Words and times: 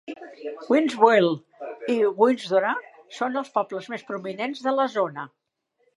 Birdsville 0.69 1.67
i 1.97 1.97
Windorah 2.21 2.73
són 3.19 3.39
els 3.43 3.53
pobles 3.59 3.91
més 3.95 4.07
prominents 4.11 4.65
de 4.69 4.75
la 4.79 4.89
zona. 4.99 5.29